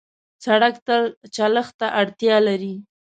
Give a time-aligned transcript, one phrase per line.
[0.43, 1.03] سړک تل
[1.35, 2.75] چلښت ته اړتیا لري.